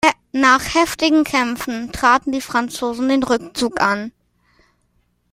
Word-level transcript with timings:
Nach 0.31 0.73
heftigen 0.73 1.23
Kämpfen 1.23 1.91
traten 1.91 2.31
die 2.31 2.41
Franzosen 2.41 3.07
den 3.07 3.21
Rückzug 3.21 3.79
an. 3.79 4.11